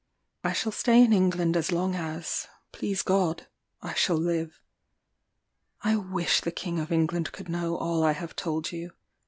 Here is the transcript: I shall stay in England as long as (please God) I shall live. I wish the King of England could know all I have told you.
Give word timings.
I 0.43 0.53
shall 0.53 0.71
stay 0.71 1.03
in 1.03 1.13
England 1.13 1.55
as 1.55 1.71
long 1.71 1.93
as 1.93 2.47
(please 2.71 3.03
God) 3.03 3.45
I 3.83 3.93
shall 3.93 4.17
live. 4.17 4.59
I 5.83 5.95
wish 5.95 6.41
the 6.41 6.49
King 6.51 6.79
of 6.79 6.91
England 6.91 7.31
could 7.31 7.49
know 7.49 7.77
all 7.77 8.03
I 8.03 8.13
have 8.13 8.35
told 8.35 8.71
you. 8.71 8.93